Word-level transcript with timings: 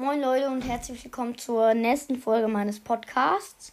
Moin 0.00 0.20
Leute 0.20 0.46
und 0.48 0.62
herzlich 0.62 1.02
willkommen 1.02 1.36
zur 1.36 1.74
nächsten 1.74 2.20
Folge 2.20 2.46
meines 2.46 2.78
Podcasts. 2.78 3.72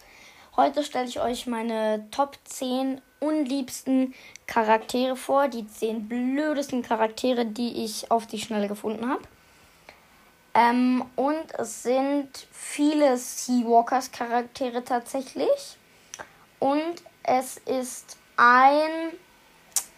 Heute 0.56 0.84
stelle 0.84 1.08
ich 1.08 1.22
euch 1.22 1.46
meine 1.46 2.08
Top 2.10 2.40
10 2.46 3.00
unliebsten 3.20 4.16
Charaktere 4.48 5.16
vor, 5.16 5.50
die 5.50 5.68
10 5.68 6.08
blödesten 6.08 6.82
Charaktere, 6.82 7.46
die 7.46 7.86
ich 7.86 8.10
auf 8.10 8.26
die 8.26 8.40
Schnelle 8.40 8.68
gefunden 8.68 9.08
habe. 9.08 9.22
Ähm, 10.56 11.06
und 11.16 11.46
es 11.60 11.84
sind 11.84 12.48
viele 12.52 13.18
Seawalkers 13.18 14.12
Charaktere 14.12 14.84
tatsächlich. 14.84 15.78
Und 16.58 17.04
es 17.22 17.58
ist 17.58 18.18
ein 18.36 19.12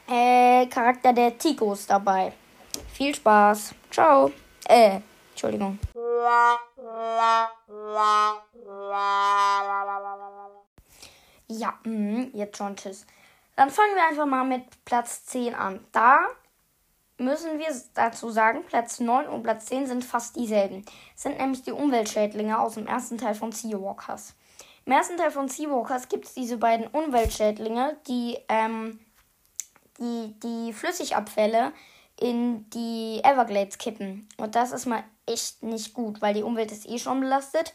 äh, 0.10 0.66
Charakter 0.66 1.14
der 1.14 1.38
Tigos 1.38 1.88
dabei. 1.88 2.34
Viel 2.92 3.16
Spaß. 3.16 3.74
Ciao. 3.90 4.34
Äh, 4.68 5.00
Entschuldigung. 5.32 5.80
Ja, 11.48 11.74
mh, 11.84 12.28
jetzt 12.34 12.58
schon 12.58 12.76
tschüss. 12.76 13.06
Dann 13.56 13.70
fangen 13.70 13.96
wir 13.96 14.08
einfach 14.08 14.26
mal 14.26 14.44
mit 14.44 14.64
Platz 14.86 15.26
10 15.26 15.56
an. 15.56 15.86
Da 15.92 16.20
müssen 17.18 17.58
wir 17.58 17.68
dazu 17.94 18.30
sagen, 18.30 18.64
Platz 18.68 19.00
9 19.00 19.28
und 19.28 19.44
Platz 19.44 19.66
10 19.68 19.88
sind 19.88 20.06
fast 20.06 20.36
dieselben. 20.36 20.86
Es 21.16 21.24
sind 21.24 21.40
nämlich 21.40 21.64
die 21.64 21.72
Umweltschädlinge 21.72 22.60
aus 22.60 22.76
dem 22.76 22.88
ersten 22.88 23.18
Teil 23.18 23.34
von 23.34 23.52
Seawalkers. 23.52 24.36
Im 24.86 24.92
ersten 24.94 25.18
Teil 25.18 25.32
von 25.32 25.50
Seawalkers 25.50 26.08
gibt 26.08 26.26
es 26.26 26.34
diese 26.34 26.58
beiden 26.58 26.88
Umweltschädlinge, 26.88 27.98
die, 28.08 28.38
ähm, 28.48 29.00
die 30.00 30.36
die 30.42 30.74
Flüssigabfälle 30.74 31.74
in 32.20 32.70
die 32.72 33.22
Everglades 33.24 33.78
kippen. 33.78 34.28
Und 34.38 34.56
das 34.56 34.72
ist 34.72 34.86
mal 34.86 35.04
echt 35.26 35.64
nicht 35.64 35.94
gut, 35.94 36.22
weil 36.22 36.34
die 36.34 36.44
Umwelt 36.44 36.72
ist 36.72 36.88
eh 36.88 36.98
schon 37.00 37.20
belastet. 37.20 37.74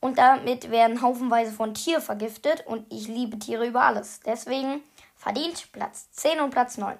Und 0.00 0.18
damit 0.18 0.70
werden 0.70 1.02
haufenweise 1.02 1.52
von 1.52 1.74
Tier 1.74 2.00
vergiftet. 2.00 2.66
Und 2.66 2.90
ich 2.92 3.08
liebe 3.08 3.38
Tiere 3.38 3.66
über 3.66 3.82
alles. 3.82 4.20
Deswegen 4.20 4.82
verdient 5.16 5.72
Platz 5.72 6.10
10 6.12 6.40
und 6.40 6.50
Platz 6.50 6.76
9. 6.78 6.98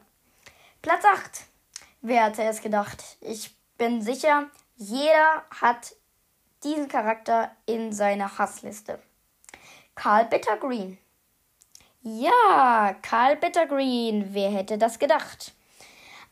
Platz 0.83 1.05
8. 1.05 1.45
Wer 2.03 2.25
hätte 2.25 2.43
es 2.43 2.61
gedacht? 2.61 3.03
Ich 3.21 3.55
bin 3.79 4.03
sicher, 4.03 4.51
jeder 4.77 5.45
hat 5.51 5.95
diesen 6.63 6.89
Charakter 6.89 7.51
in 7.67 7.93
seiner 7.93 8.39
Hassliste. 8.39 9.01
Carl 9.95 10.27
Bittergreen. 10.27 10.99
Ja, 12.03 12.95
Carl 13.01 13.37
Bittergreen. 13.37 14.35
Wer 14.35 14.51
hätte 14.51 14.77
das 14.77 14.99
gedacht? 14.99 15.53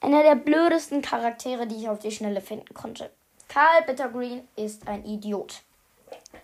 Einer 0.03 0.25
der 0.25 0.34
blödesten 0.34 1.00
Charaktere, 1.00 1.69
die 1.69 1.77
ich 1.77 1.89
auf 1.89 2.00
die 2.00 2.11
Schnelle 2.11 2.41
finden 2.41 2.75
konnte. 2.75 3.11
Carl 3.47 3.83
Bittergreen 3.86 4.47
ist 4.56 4.89
ein 4.89 5.05
Idiot. 5.05 5.62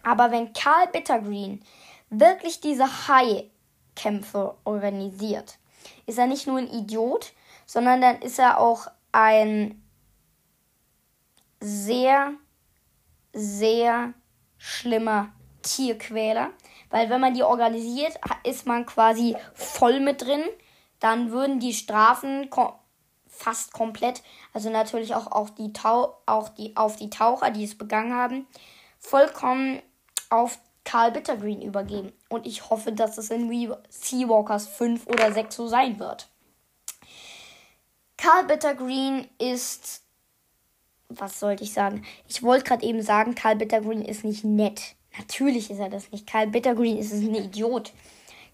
Aber 0.05 0.31
wenn 0.31 0.53
Carl 0.53 0.87
Bittergreen 0.87 1.65
wirklich 2.09 2.61
diese 2.61 3.09
Hai-Kämpfe 3.09 4.55
organisiert, 4.65 5.59
ist 6.07 6.19
er 6.19 6.29
nicht 6.29 6.47
nur 6.47 6.59
ein 6.59 6.73
Idiot, 6.73 7.33
sondern 7.67 8.01
dann 8.01 8.23
ist 8.23 8.39
er 8.39 8.61
auch 8.61 8.87
ein 9.11 9.83
sehr, 11.61 12.33
sehr 13.33 14.15
schlimmer 14.57 15.31
Tierquäler. 15.63 16.51
Weil 16.91 17.11
wenn 17.11 17.21
man 17.21 17.35
die 17.35 17.43
organisiert, 17.43 18.19
ist 18.45 18.67
man 18.67 18.87
quasi 18.87 19.37
voll 19.55 19.99
mit 19.99 20.23
drin. 20.23 20.45
Dann 21.01 21.33
würden 21.33 21.59
die 21.59 21.75
Strafen 21.75 22.51
fast 23.39 23.73
komplett, 23.73 24.23
also 24.53 24.69
natürlich 24.69 25.15
auch, 25.15 25.31
auch, 25.31 25.51
die 25.51 25.73
Tau 25.73 26.17
auch 26.27 26.49
die, 26.49 26.77
auf 26.77 26.97
die 26.97 27.11
Taucher, 27.11 27.51
die 27.51 27.65
es 27.65 27.79
begangen 27.79 28.13
haben, 28.13 28.47
vollkommen 28.99 29.81
auf 30.29 30.59
Carl 30.85 31.13
Bittergreen 31.13 31.63
übergeben. 31.63 32.13
Und 32.29 32.47
ich 32.47 32.69
hoffe, 32.71 32.93
dass 32.93 33.19
es 33.19 33.31
in 33.31 33.73
Seawalkers 33.91 34.67
5 34.69 35.07
oder 35.07 35.33
6 35.33 35.55
so 35.55 35.69
sein 35.69 35.99
wird. 35.99 36.29
Carl 38.17 38.45
Bittergreen 38.45 39.29
ist. 39.39 40.03
Was 41.11 41.41
sollte 41.41 41.65
ich 41.65 41.73
sagen? 41.73 42.05
Ich 42.27 42.43
wollte 42.43 42.65
gerade 42.65 42.85
eben 42.85 43.01
sagen, 43.01 43.35
Carl 43.35 43.57
Bittergreen 43.57 44.03
ist 44.03 44.25
nicht 44.25 44.45
nett. 44.45 44.95
Natürlich 45.17 45.71
ist 45.71 45.79
er 45.79 45.89
das 45.89 46.11
nicht. 46.11 46.27
Carl 46.27 46.49
Bittergreen 46.49 46.99
ist 46.99 47.13
ein 47.13 47.35
Idiot. 47.35 47.93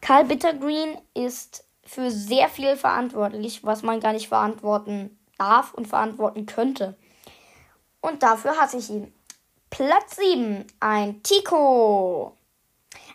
Carl 0.01 0.25
Bittergreen 0.25 0.99
ist 1.15 1.65
für 1.87 2.11
sehr 2.11 2.49
viel 2.49 2.77
verantwortlich, 2.77 3.65
was 3.65 3.83
man 3.83 4.01
gar 4.01 4.13
nicht 4.13 4.29
verantworten 4.29 5.19
darf 5.39 5.75
und 5.75 5.87
verantworten 5.87 6.47
könnte. 6.47 6.97
Und 8.01 8.23
dafür 8.23 8.57
hasse 8.57 8.79
ich 8.79 8.91
ihn. 8.91 9.13
Platz 9.71 10.17
7, 10.17 10.67
ein 10.81 11.23
Tico. 11.23 12.37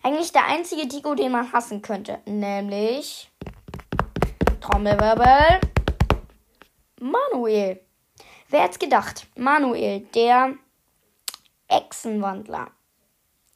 Eigentlich 0.04 0.32
der 0.32 0.46
einzige 0.46 0.88
Tico, 0.88 1.16
den 1.16 1.32
man 1.32 1.52
hassen 1.52 1.82
könnte. 1.82 2.20
Nämlich. 2.26 3.30
Trommelwirbel. 4.62 5.62
Manuel. 7.00 7.80
Wer 8.50 8.62
hätte 8.62 8.80
gedacht? 8.80 9.28
Manuel, 9.36 10.02
der 10.16 10.56
Echsenwandler. 11.68 12.72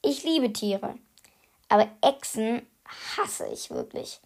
Ich 0.02 0.22
liebe 0.22 0.52
Tiere. 0.52 0.94
Aber 1.68 1.88
Echsen 2.00 2.66
hasse 3.16 3.48
ich 3.48 3.70
wirklich. 3.70 4.20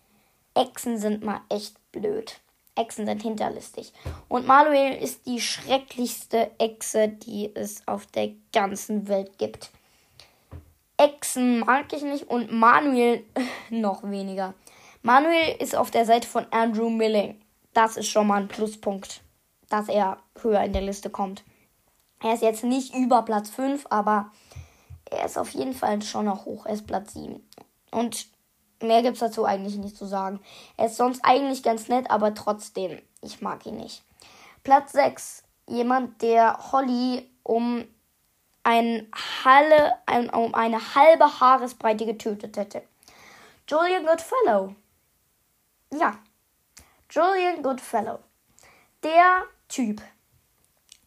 Echsen 0.58 0.98
sind 0.98 1.24
mal 1.24 1.40
echt 1.48 1.76
blöd. 1.92 2.40
Echsen 2.74 3.06
sind 3.06 3.22
hinterlistig. 3.22 3.92
Und 4.28 4.44
Manuel 4.44 5.00
ist 5.00 5.24
die 5.24 5.40
schrecklichste 5.40 6.50
Echse, 6.58 7.06
die 7.06 7.54
es 7.54 7.86
auf 7.86 8.06
der 8.06 8.32
ganzen 8.52 9.06
Welt 9.06 9.38
gibt. 9.38 9.70
Echsen 10.96 11.60
mag 11.60 11.92
ich 11.92 12.02
nicht 12.02 12.24
und 12.24 12.50
Manuel 12.50 13.24
noch 13.70 14.02
weniger. 14.02 14.54
Manuel 15.02 15.54
ist 15.60 15.76
auf 15.76 15.92
der 15.92 16.04
Seite 16.04 16.26
von 16.26 16.44
Andrew 16.50 16.90
Milling. 16.90 17.40
Das 17.72 17.96
ist 17.96 18.08
schon 18.08 18.26
mal 18.26 18.40
ein 18.40 18.48
Pluspunkt, 18.48 19.20
dass 19.68 19.88
er 19.88 20.18
höher 20.42 20.64
in 20.64 20.72
der 20.72 20.82
Liste 20.82 21.08
kommt. 21.08 21.44
Er 22.20 22.34
ist 22.34 22.42
jetzt 22.42 22.64
nicht 22.64 22.96
über 22.96 23.22
Platz 23.22 23.48
5, 23.50 23.86
aber 23.90 24.32
er 25.08 25.24
ist 25.24 25.38
auf 25.38 25.50
jeden 25.50 25.72
Fall 25.72 26.02
schon 26.02 26.24
noch 26.24 26.46
hoch. 26.46 26.66
Er 26.66 26.74
ist 26.74 26.88
Platz 26.88 27.12
7. 27.12 27.48
Und 27.92 28.26
Mehr 28.80 29.02
gibt 29.02 29.14
es 29.14 29.20
dazu 29.20 29.44
eigentlich 29.44 29.76
nicht 29.76 29.96
zu 29.96 30.06
sagen. 30.06 30.40
Er 30.76 30.86
ist 30.86 30.96
sonst 30.96 31.20
eigentlich 31.24 31.62
ganz 31.62 31.88
nett, 31.88 32.10
aber 32.10 32.34
trotzdem, 32.34 33.00
ich 33.22 33.40
mag 33.40 33.66
ihn 33.66 33.76
nicht. 33.76 34.04
Platz 34.62 34.92
6. 34.92 35.42
Jemand, 35.66 36.22
der 36.22 36.72
Holly 36.72 37.28
um, 37.42 37.84
ein 38.62 39.08
Halle, 39.44 39.94
ein, 40.06 40.30
um 40.30 40.54
eine 40.54 40.94
halbe 40.94 41.40
Haaresbreite 41.40 42.06
getötet 42.06 42.56
hätte. 42.56 42.82
Julian 43.66 44.06
Goodfellow. 44.06 44.74
Ja, 45.92 46.18
Julian 47.10 47.62
Goodfellow. 47.62 48.18
Der 49.02 49.44
Typ, 49.68 50.02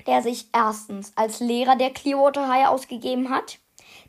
der 0.07 0.21
sich 0.21 0.47
erstens 0.53 1.13
als 1.15 1.39
Lehrer 1.39 1.75
der 1.75 1.91
Clearwater 1.91 2.47
High 2.47 2.67
ausgegeben 2.67 3.29
hat, 3.29 3.59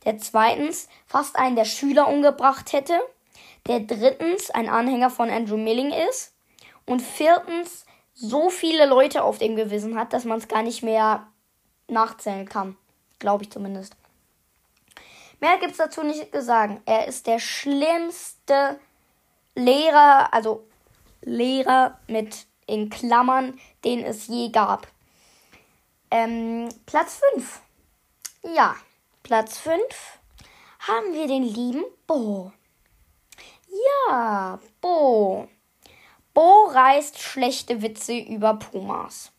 der 0.04 0.18
zweitens 0.18 0.88
fast 1.06 1.36
einen 1.36 1.56
der 1.56 1.64
Schüler 1.64 2.08
umgebracht 2.08 2.72
hätte, 2.72 2.98
der 3.66 3.80
drittens 3.80 4.50
ein 4.50 4.68
Anhänger 4.68 5.10
von 5.10 5.30
Andrew 5.30 5.56
Milling 5.56 5.92
ist 6.08 6.34
und 6.86 7.00
viertens 7.00 7.86
so 8.14 8.50
viele 8.50 8.86
Leute 8.86 9.22
auf 9.22 9.38
dem 9.38 9.56
Gewissen 9.56 9.98
hat, 9.98 10.12
dass 10.12 10.24
man 10.24 10.38
es 10.38 10.48
gar 10.48 10.62
nicht 10.62 10.82
mehr 10.82 11.26
nachzählen 11.88 12.48
kann. 12.48 12.76
Glaube 13.18 13.44
ich 13.44 13.50
zumindest. 13.50 13.96
Mehr 15.40 15.58
gibt 15.58 15.72
es 15.72 15.78
dazu 15.78 16.02
nicht 16.02 16.32
zu 16.32 16.42
sagen. 16.42 16.80
Er 16.86 17.08
ist 17.08 17.26
der 17.26 17.38
schlimmste 17.38 18.78
Lehrer, 19.54 20.32
also 20.32 20.64
Lehrer 21.22 21.98
mit 22.06 22.46
in 22.66 22.90
Klammern, 22.90 23.58
den 23.84 24.04
es 24.04 24.28
je 24.28 24.50
gab. 24.50 24.86
Ähm, 26.10 26.68
Platz 26.86 27.20
5. 27.34 27.60
Ja, 28.54 28.76
Platz 29.22 29.58
5 29.58 29.80
haben 30.80 31.12
wir 31.12 31.26
den 31.26 31.42
lieben 31.42 31.84
Bo. 32.06 32.53
Ja, 33.72 34.59
Bo. 34.80 35.48
Bo 36.34 36.65
reißt 36.66 37.19
schlechte 37.19 37.83
Witze 37.83 38.16
über 38.16 38.54
Pumas. 38.54 39.33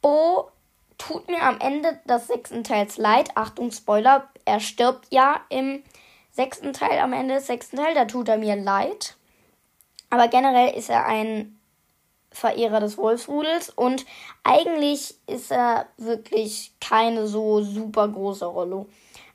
Bo 0.00 0.50
tut 0.98 1.28
mir 1.28 1.42
am 1.42 1.58
Ende 1.60 2.00
des 2.08 2.26
sechsten 2.26 2.64
Teils 2.64 2.96
leid. 2.98 3.36
Achtung, 3.36 3.70
Spoiler, 3.72 4.28
er 4.44 4.60
stirbt 4.60 5.06
ja 5.10 5.40
im 5.48 5.82
sechsten 6.30 6.72
Teil, 6.72 6.98
am 6.98 7.12
Ende 7.12 7.34
des 7.34 7.46
sechsten 7.46 7.76
Teils. 7.76 7.94
Da 7.94 8.04
tut 8.04 8.28
er 8.28 8.38
mir 8.38 8.56
leid. 8.56 9.16
Aber 10.10 10.28
generell 10.28 10.76
ist 10.76 10.90
er 10.90 11.06
ein 11.06 11.60
Verehrer 12.32 12.80
des 12.80 12.96
Wolfsrudels 12.96 13.70
und 13.70 14.06
eigentlich 14.44 15.14
ist 15.26 15.50
er 15.50 15.88
wirklich 15.96 16.72
keine 16.80 17.26
so 17.26 17.60
super 17.62 18.08
große 18.08 18.46
Rolle. 18.46 18.86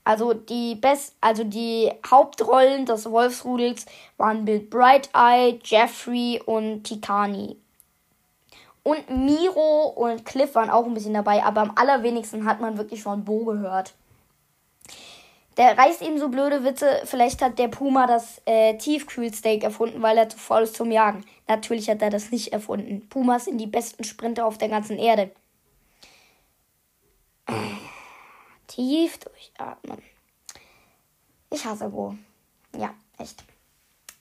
Also 0.06 0.34
die 0.34 0.76
Best 0.76 1.16
also 1.20 1.44
die 1.44 1.92
Hauptrollen 2.10 2.86
des 2.86 3.10
Wolfsrudels 3.10 3.88
waren 4.18 4.46
Bill 4.46 4.60
Bright 4.60 5.10
Eye, 5.14 5.60
Jeffrey 5.64 6.42
und 6.46 6.84
Tikani. 6.84 7.58
Und 8.84 9.10
Miro 9.10 9.88
und 9.96 10.24
Cliff 10.26 10.54
waren 10.54 10.70
auch 10.70 10.86
ein 10.86 10.94
bisschen 10.94 11.16
dabei, 11.16 11.44
aber 11.44 11.62
am 11.62 11.72
allerwenigsten 11.76 12.46
hat 12.46 12.62
man 12.62 12.78
wirklich 12.78 13.02
von 13.02 13.26
Bo 13.26 13.44
gehört. 13.44 13.96
Der 15.58 15.76
reißt 15.76 16.04
eben 16.04 16.20
so 16.20 16.30
blöde 16.30 16.64
Witze. 16.64 17.02
Vielleicht 17.06 17.42
hat 17.42 17.58
der 17.58 17.70
Puma 17.70 18.06
das 18.06 18.42
äh, 18.46 18.78
Tiefkühlsteak 18.78 19.64
erfunden, 19.64 20.04
weil 20.04 20.18
er 20.18 20.30
zu 20.30 20.38
faul 20.38 20.64
ist 20.64 20.76
zum 20.76 20.92
Jagen. 20.92 21.26
Natürlich 21.48 21.90
hat 21.90 22.04
er 22.04 22.12
das 22.12 22.30
nicht 22.30 22.54
erfunden. 22.54 23.08
Pumas 23.10 23.46
sind 23.46 23.58
die 23.58 23.66
besten 23.66 24.04
Sprinter 24.04 24.46
auf 24.46 24.60
der 24.60 24.70
ganzen 24.70 25.00
Erde. 25.00 25.32
Tief 28.76 29.18
durchatmen. 29.20 30.04
Ich 31.50 31.64
hasse 31.64 31.88
Bo. 31.88 32.16
Ja, 32.76 32.94
echt. 33.18 33.42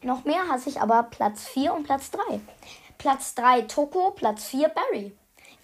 Noch 0.03 0.25
mehr 0.25 0.47
hasse 0.49 0.69
ich 0.69 0.81
aber 0.81 1.03
Platz 1.03 1.49
4 1.49 1.75
und 1.75 1.83
Platz 1.83 2.12
3. 2.12 2.39
Platz 2.97 3.35
3 3.35 3.62
Toko, 3.62 4.12
Platz 4.12 4.45
4 4.45 4.69
Barry. 4.69 5.12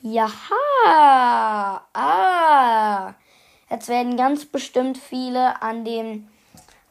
Jaha! 0.03 1.85
Ah! 1.93 3.15
Jetzt 3.71 3.89
werden 3.89 4.17
ganz 4.17 4.45
bestimmt 4.45 4.99
viele 4.99 5.63
an 5.63 5.85
den, 5.85 6.29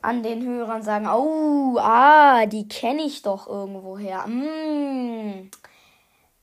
an 0.02 0.24
den 0.24 0.46
Hörern 0.46 0.84
sagen, 0.84 1.08
oh, 1.08 1.78
ah, 1.80 2.46
die 2.46 2.70
kenne 2.70 3.02
ich 3.02 3.24
doch 3.24 3.46
irgendwoher. 3.46 4.26
Mm. 4.26 5.52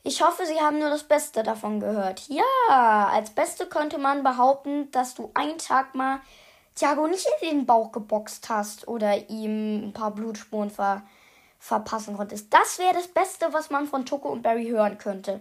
Ich 0.07 0.23
hoffe, 0.23 0.47
Sie 0.47 0.61
haben 0.61 0.79
nur 0.79 0.89
das 0.89 1.03
Beste 1.03 1.43
davon 1.43 1.81
gehört. 1.81 2.29
Ja, 2.29 3.09
als 3.11 3.31
Beste 3.31 3.67
könnte 3.67 3.99
man 3.99 4.23
behaupten, 4.23 4.89
dass 4.93 5.17
du 5.17 5.33
einen 5.35 5.59
Tag 5.59 5.97
mal 5.97 6.21
Thiago 6.77 7.09
nicht 7.09 7.27
in 7.43 7.49
den 7.49 7.67
Bauch 7.67 7.91
geboxt 7.91 8.49
hast 8.49 8.87
oder 8.87 9.29
ihm 9.29 9.89
ein 9.89 9.93
paar 9.93 10.13
Blutspuren 10.13 10.71
ver 10.71 11.03
verpassen 11.59 12.17
konntest. 12.17 12.55
Das 12.55 12.79
wäre 12.79 12.95
das 12.95 13.09
Beste, 13.09 13.53
was 13.53 13.71
man 13.71 13.89
von 13.89 14.07
Toko 14.07 14.29
und 14.29 14.43
Barry 14.43 14.67
hören 14.67 14.97
könnte. 14.97 15.41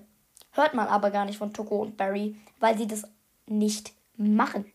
Hört 0.49 0.73
man 0.73 0.87
aber 0.87 1.11
gar 1.11 1.25
nicht 1.25 1.37
von 1.37 1.53
Toko 1.53 1.83
und 1.83 1.95
Barry, 1.95 2.35
weil 2.59 2.75
sie 2.75 2.87
das 2.87 3.03
nicht 3.45 3.93
machen. 4.17 4.73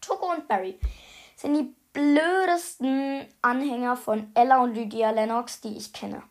Toko 0.00 0.32
und 0.32 0.48
Barry 0.48 0.78
sind 1.36 1.54
die 1.58 1.74
blödesten 1.92 3.26
Anhänger 3.42 3.98
von 3.98 4.30
Ella 4.32 4.62
und 4.62 4.74
Lydia 4.74 5.10
Lennox, 5.10 5.60
die 5.60 5.76
ich 5.76 5.92
kenne. 5.92 6.22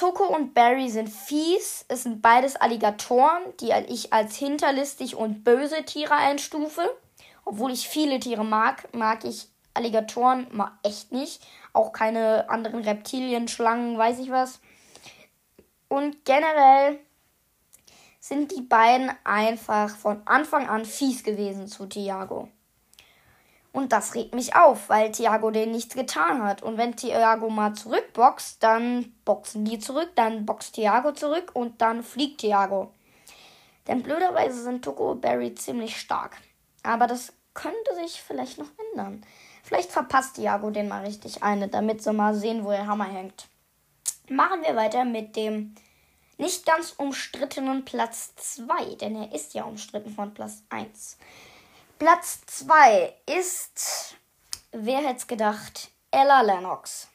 Toko 0.00 0.34
und 0.34 0.54
Barry 0.54 0.88
sind 0.88 1.10
fies. 1.10 1.84
Es 1.88 2.04
sind 2.04 2.22
beides 2.22 2.56
Alligatoren, 2.56 3.42
die 3.60 3.70
ich 3.88 4.14
als 4.14 4.34
hinterlistig 4.34 5.14
und 5.14 5.44
böse 5.44 5.84
Tiere 5.84 6.14
einstufe. 6.14 6.88
Obwohl 7.44 7.70
ich 7.70 7.86
viele 7.86 8.18
Tiere 8.18 8.42
mag, 8.42 8.94
mag 8.94 9.26
ich 9.26 9.48
Alligatoren 9.74 10.46
mal 10.52 10.72
echt 10.82 11.12
nicht. 11.12 11.46
Auch 11.74 11.92
keine 11.92 12.48
anderen 12.48 12.80
Reptilien, 12.80 13.46
Schlangen, 13.46 13.98
weiß 13.98 14.20
ich 14.20 14.30
was. 14.30 14.60
Und 15.88 16.24
generell 16.24 16.98
sind 18.20 18.56
die 18.56 18.62
beiden 18.62 19.12
einfach 19.24 19.94
von 19.94 20.22
Anfang 20.24 20.66
an 20.66 20.86
fies 20.86 21.22
gewesen 21.24 21.68
zu 21.68 21.84
Thiago. 21.84 22.48
Und 23.72 23.92
das 23.92 24.14
regt 24.14 24.34
mich 24.34 24.56
auf, 24.56 24.88
weil 24.88 25.12
Thiago 25.12 25.50
denen 25.50 25.72
nichts 25.72 25.94
getan 25.94 26.42
hat. 26.42 26.62
Und 26.62 26.76
wenn 26.76 26.96
Thiago 26.96 27.50
mal 27.50 27.72
zurückboxt, 27.72 28.62
dann 28.62 29.14
boxen 29.24 29.64
die 29.64 29.78
zurück, 29.78 30.10
dann 30.16 30.44
boxt 30.44 30.74
Thiago 30.74 31.12
zurück 31.12 31.52
und 31.54 31.80
dann 31.80 32.02
fliegt 32.02 32.40
Thiago. 32.40 32.92
Denn 33.86 34.02
blöderweise 34.02 34.62
sind 34.62 34.84
Toko 34.84 35.14
Barry 35.14 35.54
ziemlich 35.54 35.96
stark. 35.96 36.36
Aber 36.82 37.06
das 37.06 37.32
könnte 37.54 37.94
sich 37.94 38.20
vielleicht 38.22 38.58
noch 38.58 38.70
ändern. 38.92 39.24
Vielleicht 39.62 39.92
verpasst 39.92 40.36
Thiago 40.36 40.70
den 40.70 40.88
mal 40.88 41.04
richtig 41.04 41.42
eine, 41.42 41.68
damit 41.68 42.02
sie 42.02 42.12
mal 42.12 42.34
sehen, 42.34 42.64
wo 42.64 42.70
der 42.70 42.86
Hammer 42.86 43.04
hängt. 43.04 43.46
Machen 44.28 44.62
wir 44.62 44.74
weiter 44.74 45.04
mit 45.04 45.36
dem 45.36 45.74
nicht 46.38 46.64
ganz 46.64 46.94
umstrittenen 46.96 47.84
Platz 47.84 48.34
2, 48.36 48.96
denn 48.96 49.14
er 49.14 49.32
ist 49.32 49.54
ja 49.54 49.64
umstritten 49.64 50.10
von 50.10 50.32
Platz 50.32 50.62
1. 50.70 51.18
Platz 52.00 52.40
2 52.46 53.12
ist, 53.26 54.16
wer 54.72 55.00
hätte 55.00 55.18
es 55.18 55.26
gedacht, 55.26 55.90
Ella 56.10 56.40
Lennox. 56.40 57.08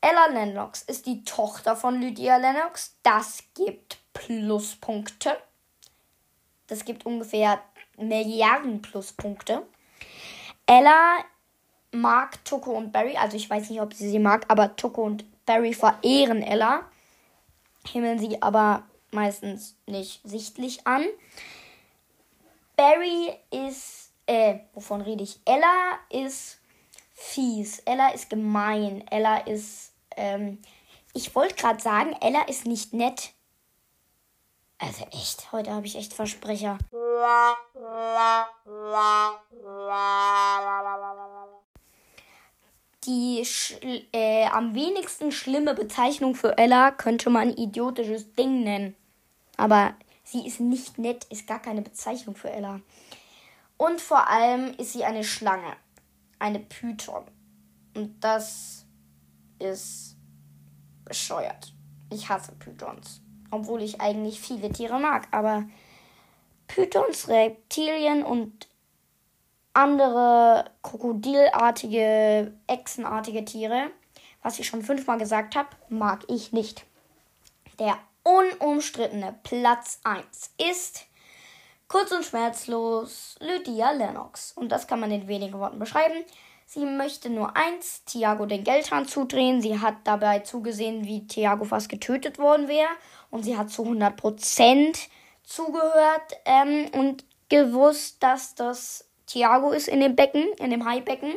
Ella 0.00 0.28
Lennox 0.28 0.80
ist 0.84 1.04
die 1.04 1.22
Tochter 1.22 1.76
von 1.76 2.00
Lydia 2.00 2.38
Lennox. 2.38 2.96
Das 3.02 3.42
gibt 3.52 3.98
Pluspunkte. 4.14 5.36
Das 6.66 6.86
gibt 6.86 7.04
ungefähr 7.04 7.60
Milliarden 7.98 8.80
Pluspunkte. 8.80 9.66
Ella 10.64 11.18
mag 11.92 12.42
Toko 12.46 12.70
und 12.70 12.90
Barry. 12.90 13.18
Also 13.18 13.36
ich 13.36 13.50
weiß 13.50 13.68
nicht, 13.68 13.82
ob 13.82 13.92
sie 13.92 14.08
sie 14.08 14.18
mag, 14.18 14.46
aber 14.48 14.76
Toko 14.76 15.02
und 15.02 15.26
Barry 15.44 15.74
verehren 15.74 16.42
Ella 16.42 16.88
himmeln 17.86 18.18
sie 18.18 18.40
aber 18.40 18.84
meistens 19.10 19.76
nicht 19.84 20.22
sichtlich 20.24 20.86
an. 20.86 21.04
Barry 22.76 23.34
ist, 23.50 24.12
äh, 24.26 24.58
wovon 24.72 25.00
rede 25.00 25.22
ich? 25.22 25.40
Ella 25.44 25.98
ist 26.10 26.60
fies. 27.14 27.80
Ella 27.80 28.08
ist 28.10 28.30
gemein. 28.30 29.04
Ella 29.10 29.38
ist, 29.38 29.92
ähm, 30.16 30.60
ich 31.12 31.34
wollte 31.34 31.54
gerade 31.54 31.80
sagen, 31.80 32.14
Ella 32.20 32.42
ist 32.42 32.66
nicht 32.66 32.92
nett. 32.92 33.32
Also 34.78 35.04
echt, 35.12 35.52
heute 35.52 35.72
habe 35.72 35.86
ich 35.86 35.96
echt 35.96 36.12
Versprecher. 36.12 36.78
Die 43.04 43.46
äh, 44.12 44.46
am 44.46 44.74
wenigsten 44.74 45.30
schlimme 45.30 45.74
Bezeichnung 45.74 46.34
für 46.34 46.58
Ella 46.58 46.90
könnte 46.90 47.30
man 47.30 47.50
idiotisches 47.50 48.32
Ding 48.34 48.64
nennen. 48.64 48.96
Aber 49.56 49.94
sie 50.24 50.46
ist 50.46 50.60
nicht 50.60 50.98
nett, 50.98 51.24
ist 51.30 51.46
gar 51.46 51.60
keine 51.60 51.82
Bezeichnung 51.82 52.34
für 52.34 52.50
Ella. 52.50 52.80
Und 53.76 54.00
vor 54.00 54.28
allem 54.28 54.74
ist 54.78 54.92
sie 54.92 55.04
eine 55.04 55.24
Schlange. 55.24 55.76
Eine 56.38 56.60
Python. 56.60 57.24
Und 57.94 58.22
das 58.22 58.84
ist 59.58 60.16
bescheuert. 61.04 61.72
Ich 62.10 62.28
hasse 62.28 62.52
Pythons. 62.52 63.20
Obwohl 63.50 63.82
ich 63.82 64.00
eigentlich 64.00 64.40
viele 64.40 64.72
Tiere 64.72 64.98
mag. 64.98 65.28
Aber 65.30 65.64
Pythons, 66.66 67.28
Reptilien 67.28 68.24
und 68.24 68.68
andere 69.72 70.70
krokodilartige, 70.82 72.54
echsenartige 72.66 73.44
Tiere, 73.44 73.90
was 74.42 74.58
ich 74.58 74.66
schon 74.66 74.82
fünfmal 74.82 75.18
gesagt 75.18 75.56
habe, 75.56 75.68
mag 75.88 76.24
ich 76.28 76.52
nicht. 76.52 76.84
Der 77.78 77.98
unumstrittene 78.24 79.38
Platz 79.42 80.00
1 80.02 80.54
ist 80.70 81.06
kurz 81.88 82.10
und 82.10 82.24
schmerzlos 82.24 83.36
Lydia 83.38 83.92
Lennox. 83.92 84.52
Und 84.56 84.72
das 84.72 84.86
kann 84.86 85.00
man 85.00 85.10
in 85.10 85.28
wenigen 85.28 85.58
Worten 85.60 85.78
beschreiben. 85.78 86.24
Sie 86.66 86.84
möchte 86.84 87.30
nur 87.30 87.56
eins, 87.56 88.02
Thiago 88.04 88.46
den 88.46 88.64
Geldhahn 88.64 89.06
zudrehen. 89.06 89.60
Sie 89.60 89.78
hat 89.78 89.96
dabei 90.04 90.40
zugesehen, 90.40 91.04
wie 91.04 91.26
Thiago 91.26 91.64
fast 91.64 91.88
getötet 91.88 92.38
worden 92.38 92.68
wäre. 92.68 92.88
Und 93.30 93.44
sie 93.44 93.56
hat 93.56 93.70
zu 93.70 93.84
100% 93.84 94.96
zugehört 95.44 96.32
ähm, 96.46 96.86
und 96.92 97.24
gewusst, 97.48 98.22
dass 98.22 98.54
das 98.54 99.08
Thiago 99.26 99.70
ist 99.70 99.88
in 99.88 100.00
dem 100.00 100.16
Becken, 100.16 100.46
in 100.58 100.70
dem 100.70 100.84
Haibecken. 100.84 101.34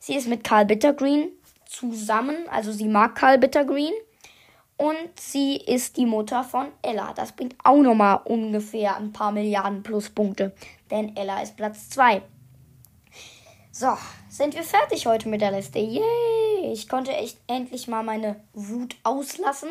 Sie 0.00 0.16
ist 0.16 0.28
mit 0.28 0.44
Carl 0.44 0.64
Bittergreen 0.64 1.30
zusammen, 1.66 2.48
also 2.50 2.72
sie 2.72 2.88
mag 2.88 3.14
Carl 3.14 3.38
Bittergreen. 3.38 3.92
Und 4.76 5.20
sie 5.20 5.56
ist 5.56 5.96
die 5.96 6.06
Mutter 6.06 6.42
von 6.42 6.66
Ella. 6.82 7.12
Das 7.14 7.32
bringt 7.32 7.54
auch 7.62 7.80
nochmal 7.80 8.20
ungefähr 8.24 8.96
ein 8.96 9.12
paar 9.12 9.30
Milliarden 9.30 9.82
Pluspunkte. 9.82 10.52
Denn 10.90 11.16
Ella 11.16 11.42
ist 11.42 11.56
Platz 11.56 11.90
2. 11.90 12.22
So, 13.70 13.96
sind 14.28 14.54
wir 14.54 14.62
fertig 14.62 15.06
heute 15.06 15.28
mit 15.28 15.40
der 15.40 15.52
Liste. 15.52 15.78
Yay! 15.78 16.72
Ich 16.72 16.88
konnte 16.88 17.12
echt 17.12 17.38
endlich 17.46 17.88
mal 17.88 18.02
meine 18.02 18.40
Wut 18.52 18.96
auslassen. 19.04 19.70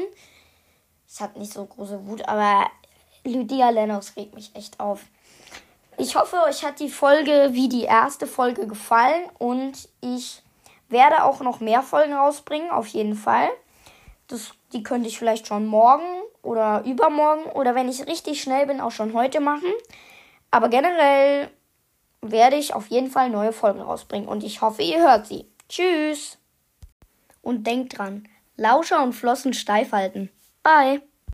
Ich 1.07 1.19
hatte 1.21 1.39
nicht 1.39 1.53
so 1.53 1.65
große 1.65 2.05
Wut, 2.07 2.27
aber 2.27 2.69
Lydia 3.23 3.69
Lennox 3.69 4.15
regt 4.17 4.35
mich 4.35 4.55
echt 4.55 4.79
auf. 4.79 5.01
Ich 5.97 6.15
hoffe, 6.15 6.37
euch 6.47 6.65
hat 6.65 6.79
die 6.79 6.89
Folge 6.89 7.49
wie 7.51 7.69
die 7.69 7.83
erste 7.83 8.25
Folge 8.25 8.67
gefallen 8.67 9.29
und 9.37 9.87
ich 10.01 10.41
werde 10.89 11.23
auch 11.23 11.41
noch 11.41 11.59
mehr 11.59 11.81
Folgen 11.81 12.13
rausbringen, 12.13 12.71
auf 12.71 12.87
jeden 12.87 13.15
Fall. 13.15 13.47
Das, 14.27 14.53
die 14.71 14.83
könnte 14.83 15.07
ich 15.07 15.19
vielleicht 15.19 15.47
schon 15.47 15.65
morgen 15.65 16.23
oder 16.41 16.83
übermorgen 16.85 17.43
oder 17.51 17.75
wenn 17.75 17.89
ich 17.89 18.07
richtig 18.07 18.41
schnell 18.41 18.65
bin, 18.65 18.81
auch 18.81 18.91
schon 18.91 19.13
heute 19.13 19.39
machen. 19.39 19.71
Aber 20.51 20.69
generell 20.69 21.49
werde 22.21 22.55
ich 22.55 22.73
auf 22.73 22.87
jeden 22.87 23.11
Fall 23.11 23.29
neue 23.29 23.53
Folgen 23.53 23.81
rausbringen 23.81 24.27
und 24.27 24.43
ich 24.43 24.61
hoffe, 24.61 24.81
ihr 24.81 25.01
hört 25.01 25.27
sie. 25.27 25.45
Tschüss! 25.67 26.37
Und 27.41 27.67
denkt 27.67 27.97
dran, 27.97 28.27
Lauscher 28.55 29.03
und 29.03 29.13
Flossen 29.13 29.53
steif 29.53 29.91
halten. 29.91 30.29
Bye! 30.61 31.01